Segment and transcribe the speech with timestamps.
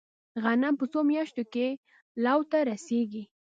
[0.43, 1.67] غنم په څو میاشتو کې
[2.23, 3.23] لو ته رسیږي؟